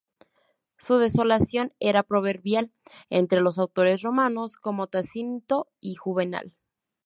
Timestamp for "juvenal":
5.93-6.55